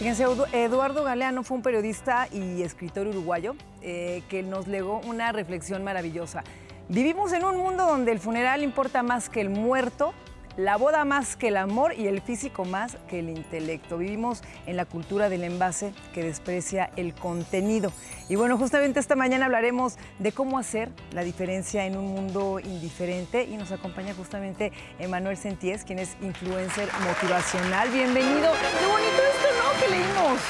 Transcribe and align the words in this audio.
Fíjense, 0.00 0.24
Eduardo 0.54 1.04
Galeano 1.04 1.42
fue 1.42 1.58
un 1.58 1.62
periodista 1.62 2.26
y 2.32 2.62
escritor 2.62 3.06
uruguayo 3.06 3.54
eh, 3.82 4.22
que 4.30 4.42
nos 4.42 4.66
legó 4.66 5.02
una 5.06 5.30
reflexión 5.30 5.84
maravillosa. 5.84 6.42
Vivimos 6.88 7.34
en 7.34 7.44
un 7.44 7.58
mundo 7.58 7.84
donde 7.84 8.10
el 8.10 8.18
funeral 8.18 8.62
importa 8.62 9.02
más 9.02 9.28
que 9.28 9.42
el 9.42 9.50
muerto 9.50 10.14
la 10.56 10.76
boda 10.76 11.04
más 11.04 11.36
que 11.36 11.48
el 11.48 11.56
amor 11.56 11.94
y 11.96 12.06
el 12.06 12.20
físico 12.20 12.64
más 12.64 12.96
que 13.08 13.20
el 13.20 13.28
intelecto. 13.28 13.98
Vivimos 13.98 14.42
en 14.66 14.76
la 14.76 14.84
cultura 14.84 15.28
del 15.28 15.44
envase 15.44 15.92
que 16.12 16.22
desprecia 16.22 16.90
el 16.96 17.14
contenido. 17.14 17.92
Y 18.28 18.36
bueno, 18.36 18.58
justamente 18.58 19.00
esta 19.00 19.16
mañana 19.16 19.46
hablaremos 19.46 19.96
de 20.18 20.32
cómo 20.32 20.58
hacer 20.58 20.90
la 21.12 21.22
diferencia 21.22 21.86
en 21.86 21.96
un 21.96 22.06
mundo 22.06 22.60
indiferente 22.60 23.44
y 23.44 23.56
nos 23.56 23.72
acompaña 23.72 24.14
justamente 24.14 24.72
Emanuel 24.98 25.36
Senties, 25.36 25.84
quien 25.84 25.98
es 25.98 26.16
influencer 26.20 26.88
motivacional. 27.04 27.88
Bienvenido. 27.90 28.52
Qué 28.78 28.86
bonito 28.86 29.22
esto, 29.32 29.48
¿no? 29.58 29.80
Que 29.80 29.90
leímos. 29.90 30.40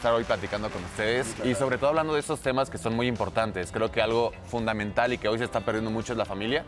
Estar 0.00 0.14
hoy 0.14 0.24
platicando 0.24 0.70
con 0.70 0.82
ustedes 0.82 1.26
y 1.44 1.54
sobre 1.54 1.76
todo 1.76 1.90
hablando 1.90 2.14
de 2.14 2.20
estos 2.20 2.40
temas 2.40 2.70
que 2.70 2.78
son 2.78 2.96
muy 2.96 3.06
importantes. 3.06 3.70
Creo 3.70 3.92
que 3.92 4.00
algo 4.00 4.32
fundamental 4.46 5.12
y 5.12 5.18
que 5.18 5.28
hoy 5.28 5.36
se 5.36 5.44
está 5.44 5.60
perdiendo 5.60 5.90
mucho 5.90 6.14
es 6.14 6.16
la 6.16 6.24
familia 6.24 6.64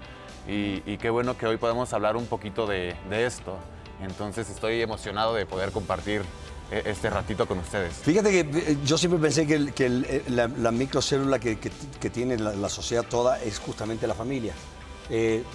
y, 0.46 0.98
qué 0.98 1.08
bueno 1.08 1.38
que 1.38 1.46
hoy 1.46 1.56
podemos 1.56 1.90
hablar 1.94 2.18
un 2.18 2.26
poquito 2.26 2.66
de, 2.66 2.94
esto. 3.10 3.56
Entonces 4.02 4.50
estoy 4.50 4.82
emocionado 4.82 5.32
de 5.32 5.46
poder 5.46 5.72
compartir 5.72 6.20
eh, 6.70 6.82
este 6.84 7.08
ratito 7.08 7.48
con 7.48 7.58
ustedes. 7.60 7.94
Fíjate 7.94 8.30
que 8.32 8.58
eh, 8.58 8.76
yo 8.84 8.98
siempre 8.98 9.18
pensé 9.18 9.46
que, 9.46 9.72
eh, 9.78 10.24
la, 10.28 10.70
microcélula 10.70 11.38
que, 11.38 11.56
tiene 12.12 12.36
la, 12.36 12.68
sociedad 12.68 13.02
toda 13.02 13.42
es 13.42 13.58
justamente 13.58 14.06
la 14.06 14.14
familia. 14.14 14.52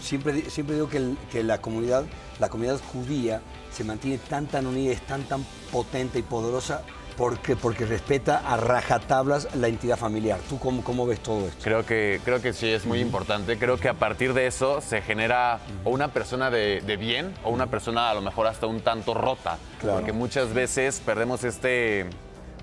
siempre, 0.02 0.50
siempre 0.50 0.74
digo 0.78 0.90
que, 0.90 1.44
la, 1.44 1.62
comunidad, 1.62 2.06
la 2.40 2.50
comunidad 2.50 2.80
judía 2.92 3.40
se 3.72 3.84
mantiene 3.84 4.18
tan 4.18 4.48
tan 4.48 4.66
unida, 4.66 4.94
es 4.94 5.06
tan 5.06 5.22
tan 5.26 5.46
potente 5.72 6.18
y 6.18 6.24
poderosa 6.24 6.82
porque, 7.18 7.56
porque 7.56 7.86
respeta 7.86 8.38
a 8.38 8.58
rajatablas 8.58 9.54
la 9.56 9.68
entidad 9.68 9.98
familiar. 9.98 10.40
¿Tú 10.48 10.60
cómo, 10.60 10.84
cómo 10.84 11.08
ves 11.08 11.20
todo 11.22 11.48
esto? 11.48 11.64
Creo 11.64 11.86
que, 11.86 12.22
creo 12.24 12.42
que 12.42 12.54
sí, 12.54 12.70
es 12.70 12.86
muy 12.86 13.00
importante. 13.00 13.58
Creo 13.58 13.78
que 13.78 13.90
a 13.90 13.96
partir 13.96 14.34
de 14.34 14.46
eso 14.46 14.82
se 14.82 15.02
genera 15.02 15.60
o 15.84 15.90
una 15.90 16.10
persona 16.10 16.52
de, 16.52 16.98
bien 17.00 17.34
o 17.44 17.50
una 17.50 17.68
persona 17.68 18.12
a 18.12 18.14
lo 18.14 18.22
mejor 18.22 18.46
hasta 18.46 18.68
un 18.68 18.82
tanto 18.82 19.16
rota. 19.16 19.58
Porque 19.82 20.14
muchas 20.14 20.54
veces 20.54 21.02
perdemos 21.04 21.44
este 21.44 22.06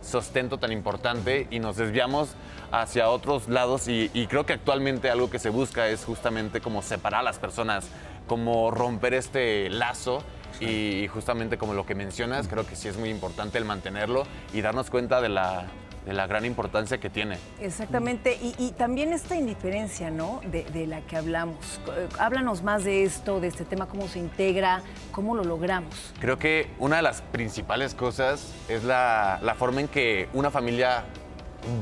sostento 0.01 0.59
tan 0.59 0.71
importante 0.71 1.49
y 1.51 1.59
nos 1.59 1.77
desviamos 1.77 2.31
hacia 2.71 3.09
otros 3.09 3.49
lados 3.49 3.89
y, 3.89 4.11
y, 4.13 4.27
creo 4.27 4.45
que 4.45 4.53
actualmente 4.53 5.09
algo 5.09 5.31
que 5.31 5.39
se 5.39 5.49
busca 5.49 5.89
es 5.89 6.05
justamente 6.05 6.61
como 6.61 6.83
separar 6.83 7.21
a 7.21 7.23
las 7.23 7.39
personas, 7.39 7.87
como 8.27 8.71
romper 8.71 9.15
este 9.15 9.71
lazo 9.71 10.23
y 10.61 11.09
justamente 11.09 11.59
como 11.59 11.75
lo 11.75 11.87
que 11.87 11.95
mencionas, 11.95 12.49
creo 12.49 12.67
que 12.67 12.77
sí 12.77 12.89
es 12.89 12.97
muy 12.97 13.11
importante 13.11 13.59
el 13.59 13.65
mantenerlo 13.65 14.25
y 14.53 14.61
darnos 14.61 14.91
cuenta 14.91 15.21
de 15.21 15.29
la, 15.29 15.67
gran 16.07 16.45
importancia 16.45 16.99
que 16.99 17.11
tiene. 17.11 17.39
Exactamente, 17.61 18.39
y, 18.59 18.73
también 18.73 19.13
esta 19.13 19.37
indiferencia, 19.37 20.11
¿no? 20.11 20.41
De, 20.45 20.87
la 20.87 21.01
que 21.03 21.17
hablamos. 21.17 21.81
Háblanos 22.19 22.63
más 22.63 22.85
de 22.85 23.05
esto, 23.05 23.41
de 23.41 23.49
este 23.49 23.65
tema, 23.65 23.87
cómo 23.87 24.09
se 24.09 24.19
integra, 24.19 24.83
cómo 25.13 25.35
lo 25.35 25.45
logramos. 25.45 26.13
Creo 26.21 26.39
que 26.39 26.71
una 26.79 26.97
de 26.97 27.03
las 27.03 27.23
principales 27.23 27.95
cosas 27.95 28.53
es 28.69 28.85
la, 28.85 29.41
forma 29.59 29.81
en 29.81 29.89
que 29.89 30.29
una 30.35 30.51
familia 30.51 31.05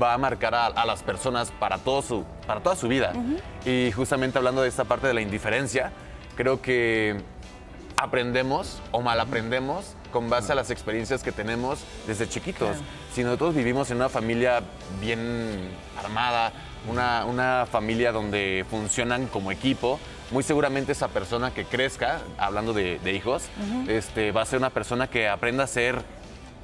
va 0.00 0.14
a 0.14 0.18
marcar 0.18 0.54
a, 0.54 0.86
las 0.86 1.02
personas 1.02 1.50
para, 1.50 1.78
todo 1.78 2.02
su, 2.02 2.24
para 2.46 2.60
toda 2.60 2.76
su 2.76 2.86
vida. 2.86 3.12
Y 3.64 3.90
justamente 3.92 4.38
hablando 4.38 4.62
de 4.62 4.68
esta 4.68 4.84
parte 4.84 5.08
de 5.08 5.14
la 5.14 5.20
indiferencia, 5.20 5.92
creo 6.36 6.62
que 6.62 7.20
aprendemos 8.02 8.80
o 8.90 9.00
mal 9.00 9.20
aprendemos 9.20 9.94
con 10.10 10.28
base 10.28 10.50
a 10.50 10.54
las 10.56 10.70
experiencias 10.70 11.22
que 11.22 11.30
tenemos 11.30 11.78
desde 12.06 12.28
chiquitos. 12.28 12.76
Si 13.14 13.22
nosotros 13.22 13.54
vivimos 13.54 13.90
en 13.92 13.98
una 13.98 14.08
familia 14.08 14.62
bien 15.00 15.70
armada, 15.96 16.52
una, 16.90 17.64
familia 17.70 18.10
donde 18.10 18.66
funcionan 18.68 19.28
como 19.28 19.52
equipo, 19.52 20.00
muy 20.32 20.42
seguramente 20.42 20.92
esa 20.92 21.08
persona 21.08 21.54
que 21.54 21.64
crezca, 21.64 22.20
hablando 22.38 22.72
de, 22.72 23.12
hijos, 23.12 23.44
este, 23.86 24.32
va 24.32 24.42
a 24.42 24.46
ser 24.46 24.58
una 24.58 24.70
persona 24.70 25.08
que 25.08 25.28
aprenda 25.28 25.64
a 25.64 25.68
ser 25.68 26.02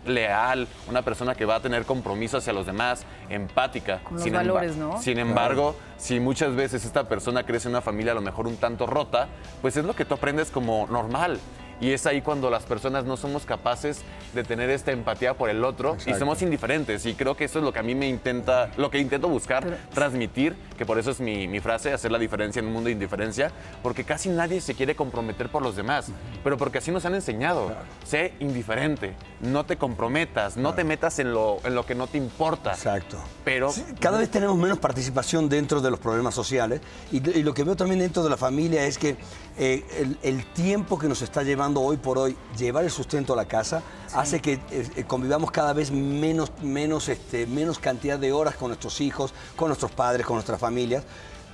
leal, 0.09 0.67
una 0.89 1.03
persona 1.03 1.35
que 1.35 1.45
va 1.45 1.57
a 1.57 1.61
tener 1.61 1.85
compromiso 1.85 2.39
hacia 2.39 2.53
los 2.53 2.67
demás, 2.67 3.05
empática. 3.29 4.01
Con 4.01 4.17
los 4.19 4.31
valores, 4.31 4.77
¿no? 4.77 5.01
Sin 5.01 5.19
embargo, 5.19 5.77
si 5.97 6.21
muchas 6.21 6.55
veces 6.55 6.85
esta 6.85 7.09
persona 7.09 7.45
crece 7.45 7.69
en 7.69 7.75
una 7.75 7.81
familia 7.81 8.13
a 8.13 8.15
lo 8.15 8.21
mejor 8.21 8.47
un 8.47 8.57
tanto 8.57 8.87
rota, 8.87 9.29
pues 9.61 9.77
es 9.77 9.85
lo 9.85 9.95
que 9.95 10.05
tú 10.05 10.15
aprendes 10.15 10.51
como 10.51 10.87
normal. 10.87 11.39
Y 11.81 11.93
es 11.93 12.07
ahí 12.07 12.23
cuando 12.23 12.51
las 12.51 12.65
personas 12.65 13.05
no 13.05 13.17
somos 13.17 13.45
capaces 13.45 14.03
de 14.35 14.43
tener 14.43 14.69
esta 14.71 14.91
empatía 14.91 15.35
por 15.35 15.49
el 15.49 15.65
otro 15.65 15.97
y 16.07 16.15
somos 16.15 16.43
indiferentes. 16.43 17.07
Y 17.07 17.15
creo 17.15 17.37
que 17.37 17.45
eso 17.45 17.61
es 17.61 17.65
lo 17.65 17.73
que 17.73 17.79
a 17.79 17.83
mí 17.83 17.95
me 17.95 18.09
intenta, 18.09 18.71
lo 18.77 18.91
que 18.91 18.99
intento 18.99 19.29
buscar, 19.29 19.79
transmitir, 19.95 20.57
que 20.77 20.85
por 20.85 20.99
eso 20.99 21.11
es 21.11 21.21
mi, 21.21 21.61
frase, 21.61 21.93
hacer 21.93 22.11
la 22.11 22.19
diferencia 22.19 22.61
en 22.61 22.67
un 22.67 22.73
mundo 22.73 22.89
de 22.89 22.93
indiferencia, 22.93 23.53
porque 23.83 24.05
casi 24.05 24.29
nadie 24.29 24.61
se 24.61 24.75
quiere 24.75 24.97
comprometer 24.97 25.51
por 25.51 25.63
los 25.63 25.77
demás, 25.77 26.07
pero 26.43 26.57
porque 26.57 26.79
así 26.79 26.91
nos 26.91 27.05
han 27.05 27.15
enseñado. 27.15 27.73
Sé 28.05 28.35
indiferente, 28.41 29.15
no 29.41 29.65
te 29.65 29.77
comprometas, 29.77 30.57
no 30.57 30.75
te 30.75 30.85
metas 30.85 31.19
en 31.19 31.33
lo, 31.33 31.59
en 31.65 31.75
lo 31.75 31.87
que 31.87 31.95
no 31.95 32.07
te 32.07 32.19
importa. 32.19 32.73
Exacto. 32.73 33.19
Pero 33.45 33.73
cada 34.01 34.19
vez 34.19 34.31
tenemos 34.31 34.57
menos 34.57 34.79
participación 34.79 35.49
dentro 35.49 35.81
de 35.81 35.91
los 35.91 36.01
problemas 36.01 36.35
sociales 36.35 36.81
y, 37.13 37.21
lo 37.43 37.55
que 37.55 37.63
veo 37.63 37.77
también 37.77 38.01
dentro 38.01 38.25
de 38.25 38.31
la 38.31 38.37
familia 38.37 38.85
es 38.85 38.99
que 38.99 39.17
eh, 39.59 40.15
el 40.23 40.45
tiempo 40.53 40.99
que 40.99 41.09
nos 41.09 41.23
está 41.23 41.43
llevando 41.43 41.68
hoy 41.77 41.97
por 41.97 42.19
hoy 42.19 42.37
llevar 42.57 42.85
el 42.85 42.91
sustento 42.91 43.33
a 43.33 43.37
la 43.37 43.47
casa 43.47 43.83
hace 44.15 44.41
que 44.41 44.61
eh, 44.71 45.05
convivamos 45.07 45.51
cada 45.51 45.73
vez 45.73 45.91
menos, 45.91 46.53
menos, 46.63 47.09
este, 47.09 47.47
menos 47.47 47.79
cantidad 47.79 48.19
de 48.19 48.33
horas 48.33 48.57
con 48.57 48.69
nuestros 48.69 49.01
hijos, 49.01 49.35
con 49.57 49.69
nuestros 49.69 49.93
padres, 49.93 50.27
con 50.27 50.37
nuestras 50.37 50.61
familias. 50.61 51.05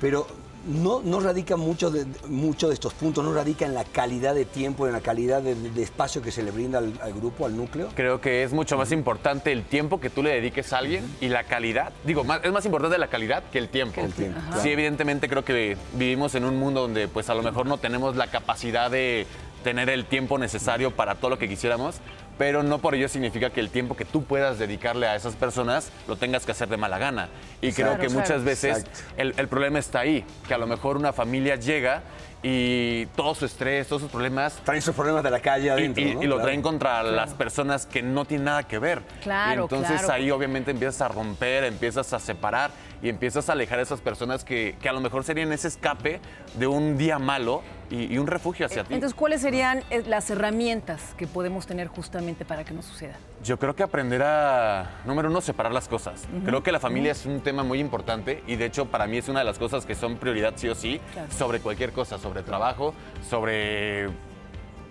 Pero 0.01 0.27
no, 0.67 1.03
no 1.03 1.21
radica 1.21 1.57
mucho 1.57 1.91
de, 1.91 2.07
mucho 2.29 2.69
de 2.69 2.75
estos 2.75 2.95
puntos, 2.95 3.25
no 3.25 3.35
radica 3.35 3.65
en 3.67 3.75
la 3.75 3.85
calidad 3.85 4.35
de 4.35 4.45
tiempo, 4.45 4.87
en 4.87 4.93
la 4.93 5.01
calidad 5.01 5.43
de, 5.43 5.83
espacio 5.83 6.23
que 6.23 6.31
se 6.31 6.43
le 6.43 6.51
brinda 6.51 6.79
al, 6.79 7.13
grupo, 7.13 7.47
al 7.47 7.57
núcleo. 7.57 7.89
Creo 7.95 8.21
que 8.21 8.43
es 8.43 8.53
mucho 8.53 8.77
más 8.77 8.93
importante 8.93 9.53
el 9.53 9.65
tiempo 9.65 10.01
que 10.01 10.11
tú 10.11 10.23
le 10.23 10.31
dediques 10.31 10.73
a 10.73 10.79
alguien 10.79 11.05
y 11.21 11.29
la 11.29 11.45
calidad. 11.45 11.93
Digo, 12.05 12.25
es 12.43 12.53
más 12.53 12.65
importante 12.65 12.97
la 12.99 13.09
calidad 13.09 13.45
que 13.53 13.59
el 13.59 13.69
tiempo. 13.69 14.01
el 14.01 14.13
tiempo 14.13 14.41
Sí, 14.63 14.71
evidentemente 14.71 15.29
creo 15.29 15.45
que 15.45 15.77
vivimos 15.95 16.35
en 16.35 16.45
un 16.45 16.57
mundo 16.57 16.83
donde 16.83 17.09
pues 17.09 17.29
a 17.29 17.35
lo 17.35 17.43
mejor 17.43 17.67
no 17.67 17.79
tenemos 17.79 18.17
la 18.17 18.29
capacidad 18.29 18.91
de 18.91 19.27
tener 19.65 19.91
el 19.91 20.05
tiempo 20.05 20.39
necesario 20.39 20.93
para 20.93 21.17
todo 21.17 21.31
lo 21.31 21.39
que 21.39 21.49
quisiéramos, 21.49 21.97
pero 22.39 22.63
no 22.63 22.79
por 22.79 22.95
ello 22.95 23.09
significa 23.09 23.51
que 23.51 23.61
el 23.61 23.71
tiempo 23.71 23.97
que 23.97 24.05
tú 24.05 24.25
puedas 24.25 24.59
dedicarle 24.59 25.09
a 25.09 25.17
esas 25.17 25.35
personas 25.35 25.91
lo 26.07 26.17
tengas 26.17 26.45
que 26.45 26.53
hacer 26.53 26.69
de 26.69 26.77
mala 26.77 26.99
gana. 26.99 27.29
Y 27.61 27.73
creo 27.73 27.99
que 27.99 28.09
muchas 28.09 28.45
veces 28.45 28.87
el, 29.17 29.49
problema 29.49 29.81
está 29.81 30.01
ahí, 30.01 30.25
que 30.47 30.55
a 30.55 30.59
lo 30.59 30.67
mejor 30.67 30.97
una 30.97 31.13
familia 31.13 31.57
llega 31.57 32.03
y 32.43 33.07
todo 33.17 33.35
su 33.35 33.47
estrés, 33.47 33.89
todos 33.89 34.03
sus 34.03 34.11
problemas. 34.11 34.61
Traen 34.65 34.83
sus 34.83 34.95
problemas 34.95 35.23
de 35.23 35.31
la 35.31 35.41
calle 35.41 35.71
adentro. 35.71 36.23
Y, 36.23 36.27
lo 36.27 36.41
traen 36.41 36.61
contra 36.61 37.03
las 37.03 37.33
personas 37.33 37.87
que 37.87 38.03
no 38.03 38.27
tienen 38.27 38.45
nada 38.45 38.65
que 38.65 38.79
ver. 38.79 39.01
Claro. 39.23 39.63
Y 39.63 39.65
entonces 39.65 40.09
ahí 40.11 40.31
obviamente 40.31 40.73
empiezas 40.73 41.01
a 41.01 41.09
romper, 41.09 41.65
empiezas 41.65 42.13
a 42.13 42.19
separar 42.19 42.71
y 43.03 43.09
empiezas 43.09 43.49
a 43.49 43.53
alejar 43.53 43.79
a 43.79 43.83
esas 43.83 44.01
personas 44.01 44.45
que, 44.45 44.77
que 44.83 44.89
a 44.89 44.93
lo 44.93 45.01
mejor 45.01 45.25
serían 45.25 45.53
ese 45.53 45.69
escape 45.69 46.21
de 46.55 46.67
un 46.67 46.99
día 46.99 47.19
malo 47.19 47.63
y, 47.95 48.19
un 48.19 48.27
refugio 48.27 48.67
hacia 48.67 48.85
ti. 48.85 48.95
Entonces, 48.95 49.17
¿cuáles 49.17 49.41
serían 49.41 49.83
eh, 49.91 50.03
las 50.07 50.31
herramientas 50.31 51.15
que 51.17 51.27
podemos 51.27 51.67
tener 51.67 51.89
justamente 51.89 52.45
para 52.45 52.65
que 52.65 52.75
no 52.75 52.83
suceda? 52.83 53.15
Yo 53.43 53.59
creo 53.59 53.75
que 53.75 53.83
aprender 53.83 54.23
a, 54.23 55.03
número 55.05 55.29
uno, 55.29 55.41
separar 55.41 55.73
las 55.73 55.89
cosas. 55.89 56.25
Creo 56.45 56.63
que 56.63 56.73
la 56.73 56.81
familia 56.81 57.13
es 57.13 57.27
un 57.27 57.41
tema 57.41 57.63
muy 57.63 57.79
importante 57.79 58.43
y 58.47 58.57
de 58.57 58.67
hecho 58.67 58.87
para 58.87 59.07
mí 59.07 59.19
es 59.19 59.29
una 59.29 59.41
de 59.41 59.45
las 59.45 59.59
cosas 59.59 59.87
que 59.87 59.95
son 59.95 60.17
prioridad 60.17 60.55
sí 60.57 60.69
o 60.69 60.75
sí 60.75 61.01
sobre 61.37 61.61
cualquier 61.61 61.93
cosa, 61.93 62.19
sobre 62.19 62.43
trabajo, 62.43 62.95
sobre 63.29 64.09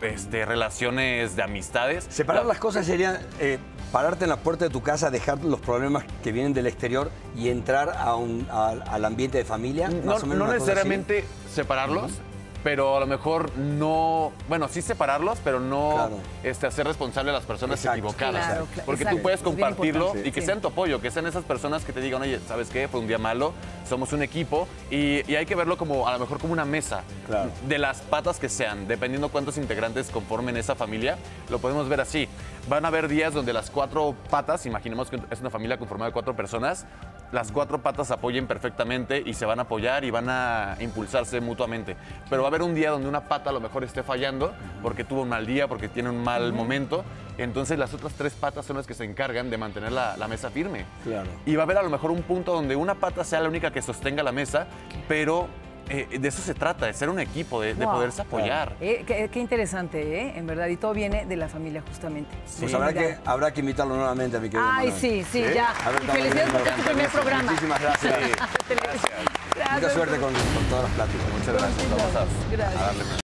este, 0.01 0.45
relaciones 0.45 1.35
de 1.35 1.43
amistades. 1.43 2.05
Separar 2.09 2.45
las 2.45 2.59
cosas 2.59 2.85
sería 2.85 3.21
eh, 3.39 3.57
pararte 3.91 4.25
en 4.25 4.29
la 4.29 4.37
puerta 4.37 4.65
de 4.65 4.71
tu 4.71 4.81
casa, 4.81 5.09
dejar 5.09 5.43
los 5.43 5.61
problemas 5.61 6.03
que 6.23 6.31
vienen 6.31 6.53
del 6.53 6.67
exterior 6.67 7.09
y 7.35 7.49
entrar 7.49 7.95
a 7.97 8.15
un, 8.15 8.47
al 8.51 9.05
ambiente 9.05 9.37
de 9.37 9.45
familia. 9.45 9.89
No, 9.89 10.19
no 10.19 10.47
necesariamente 10.47 11.25
separarlos, 11.51 12.11
pero 12.63 12.95
a 12.97 12.99
lo 13.01 13.07
mejor 13.07 13.55
no, 13.57 14.31
bueno, 14.47 14.67
sí 14.69 14.81
separarlos, 14.81 15.39
pero 15.43 15.59
no 15.59 16.09
este, 16.43 16.65
hacer 16.65 16.87
responsable 16.87 17.31
a 17.31 17.33
las 17.33 17.43
personas 17.43 17.83
equivocadas. 17.85 18.63
Porque 18.85 19.05
tú 19.05 19.21
puedes 19.21 19.41
compartirlo 19.41 20.13
y 20.23 20.31
que 20.31 20.41
sean 20.41 20.61
tu 20.61 20.69
apoyo, 20.69 21.01
que 21.01 21.11
sean 21.11 21.27
esas 21.27 21.43
personas 21.43 21.83
que 21.83 21.91
te 21.91 22.01
digan, 22.01 22.21
oye, 22.21 22.39
¿sabes 22.47 22.69
qué? 22.69 22.87
Fue 22.87 23.01
un 23.01 23.07
día 23.07 23.17
malo, 23.17 23.53
somos 23.87 24.13
un 24.13 24.23
equipo 24.23 24.67
y, 24.89 25.33
hay 25.33 25.45
que 25.45 25.55
verlo 25.55 25.77
como 25.77 26.07
a 26.07 26.13
lo 26.13 26.19
mejor 26.19 26.39
como 26.39 26.53
una 26.53 26.65
mesa 26.65 27.03
de 27.67 27.77
las 27.77 28.01
patas 28.01 28.39
que 28.39 28.49
sean, 28.49 28.87
dependiendo 28.87 29.29
cuántos 29.29 29.57
integrantes 29.57 30.09
conformen 30.09 30.57
esa 30.57 30.75
familia, 30.75 31.17
lo 31.49 31.59
podemos 31.59 31.89
ver 31.89 32.01
así. 32.01 32.27
Van 32.69 32.85
a 32.85 32.89
haber 32.89 33.07
días 33.07 33.33
donde 33.33 33.51
las 33.51 33.69
cuatro 33.69 34.15
patas, 34.29 34.65
imaginemos 34.65 35.09
que 35.09 35.19
es 35.29 35.41
una 35.41 35.49
familia 35.49 35.77
conformada 35.77 36.09
de 36.09 36.13
cuatro 36.13 36.35
personas, 36.35 36.85
las 37.33 37.51
cuatro 37.51 37.81
patas 37.81 38.11
apoyen 38.11 38.45
perfectamente 38.45 39.23
y 39.25 39.33
se 39.33 39.45
van 39.45 39.59
a 39.59 39.63
apoyar 39.63 40.05
y 40.05 40.11
van 40.11 40.29
a 40.29 40.77
impulsarse 40.79 41.41
mutuamente. 41.41 41.97
Pero 42.29 42.43
va 42.43 42.47
a 42.47 42.49
haber 42.49 42.61
un 42.61 42.75
día 42.75 42.91
donde 42.91 43.09
una 43.09 43.27
pata 43.27 43.49
a 43.49 43.53
lo 43.53 43.59
mejor 43.59 43.83
esté 43.83 44.03
fallando 44.03 44.53
porque 44.83 45.03
tuvo 45.03 45.23
un 45.23 45.29
mal 45.29 45.47
día, 45.47 45.67
porque 45.67 45.89
tiene 45.89 46.09
un 46.09 46.23
mal 46.23 46.53
momento. 46.53 47.03
Entonces 47.37 47.77
las 47.79 47.93
otras 47.93 48.13
tres 48.13 48.33
patas 48.33 48.65
son 48.65 48.77
las 48.77 48.87
que 48.87 48.93
se 48.93 49.03
encargan 49.03 49.49
de 49.49 49.57
mantener 49.57 49.91
la, 49.91 50.15
la 50.17 50.27
mesa 50.27 50.49
firme. 50.49 50.85
Claro. 51.03 51.29
Y 51.45 51.55
va 51.55 51.63
a 51.63 51.65
haber 51.65 51.77
a 51.77 51.83
lo 51.83 51.89
mejor 51.89 52.11
un 52.11 52.21
punto 52.23 52.53
donde 52.53 52.75
una 52.75 52.95
pata 52.95 53.23
sea 53.23 53.39
la 53.41 53.49
única 53.49 53.71
que 53.71 53.81
sostenga 53.81 54.21
la 54.23 54.31
mesa, 54.31 54.67
pero 55.07 55.47
eh, 55.89 56.17
de 56.17 56.27
eso 56.27 56.41
se 56.41 56.53
trata, 56.53 56.85
de 56.85 56.93
ser 56.93 57.09
un 57.09 57.19
equipo, 57.19 57.59
de, 57.61 57.75
poderse 57.75 58.21
apoyar. 58.21 58.75
Eh, 58.79 59.03
qué, 59.05 59.29
qué 59.31 59.39
interesante, 59.39 60.21
¿eh? 60.21 60.33
En 60.37 60.47
verdad, 60.47 60.67
y 60.67 60.77
todo 60.77 60.93
viene 60.93 61.25
de 61.25 61.35
la 61.35 61.49
familia, 61.49 61.83
justamente. 61.85 62.29
Pues 62.57 62.69
Sí, 62.71 62.75
habrá 62.75 62.93
que, 62.93 63.17
habrá 63.25 63.51
que 63.53 63.59
invitarlo 63.59 63.95
nuevamente 63.95 64.37
a 64.37 64.39
mi 64.39 64.47
querido 64.49 64.63
Ay, 64.65 64.87
Manuel. 64.87 65.01
sí, 65.01 65.23
sí, 65.29 65.43
¿Sí? 65.45 65.53
ya. 65.53 65.73
Ver, 65.91 66.03
Y 66.03 66.07
felicidades 66.07 66.53
es 66.65 66.75
tu 66.77 66.81
primer 66.83 67.09
programa. 67.09 67.43
Muchísimas 67.43 67.81
gracias. 67.81 68.13
Mucha 69.53 69.55
Gracias. 69.55 69.93
suerte 69.93 70.17
con, 70.17 70.33
con 70.33 70.63
todas 70.69 70.83
las 70.83 70.91
pláticas. 70.93 71.27
Muchas 71.37 71.53
gracias. 71.53 71.89
Vamos 71.89 72.15
a, 72.15 72.21
a 72.21 72.25
Gracias. 72.51 73.19